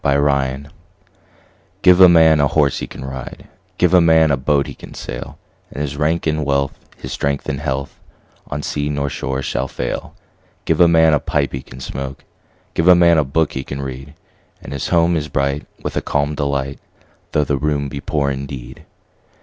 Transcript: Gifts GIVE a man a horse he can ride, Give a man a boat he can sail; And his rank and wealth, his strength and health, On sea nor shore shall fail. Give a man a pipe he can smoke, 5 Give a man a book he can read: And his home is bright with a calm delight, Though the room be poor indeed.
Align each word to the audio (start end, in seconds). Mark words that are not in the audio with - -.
Gifts 0.03 0.71
GIVE 1.83 2.01
a 2.01 2.09
man 2.09 2.39
a 2.41 2.47
horse 2.47 2.79
he 2.79 2.87
can 2.87 3.05
ride, 3.05 3.47
Give 3.77 3.93
a 3.93 4.01
man 4.01 4.31
a 4.31 4.35
boat 4.35 4.65
he 4.65 4.73
can 4.73 4.95
sail; 4.95 5.37
And 5.69 5.79
his 5.79 5.95
rank 5.95 6.25
and 6.25 6.43
wealth, 6.43 6.73
his 6.97 7.11
strength 7.11 7.47
and 7.47 7.59
health, 7.59 7.99
On 8.47 8.63
sea 8.63 8.89
nor 8.89 9.11
shore 9.11 9.43
shall 9.43 9.67
fail. 9.67 10.15
Give 10.65 10.81
a 10.81 10.87
man 10.87 11.13
a 11.13 11.19
pipe 11.19 11.53
he 11.53 11.61
can 11.61 11.79
smoke, 11.81 12.21
5 12.69 12.73
Give 12.73 12.87
a 12.87 12.95
man 12.95 13.19
a 13.19 13.23
book 13.23 13.53
he 13.53 13.63
can 13.63 13.79
read: 13.83 14.15
And 14.59 14.73
his 14.73 14.87
home 14.87 15.15
is 15.15 15.27
bright 15.27 15.67
with 15.83 15.95
a 15.95 16.01
calm 16.01 16.33
delight, 16.33 16.79
Though 17.33 17.43
the 17.43 17.57
room 17.59 17.87
be 17.87 18.01
poor 18.01 18.31
indeed. 18.31 18.85